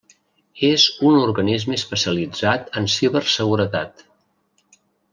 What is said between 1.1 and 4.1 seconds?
organisme especialitzat en ciberseguretat.